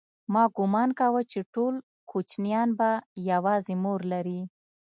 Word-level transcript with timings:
ما 0.33 0.43
گومان 0.57 0.89
کاوه 0.99 1.21
چې 1.31 1.39
ټول 1.53 1.73
کوچنيان 2.11 2.69
به 2.79 2.89
يوازې 3.31 3.75
مور 3.83 3.99
لري. 4.13 4.41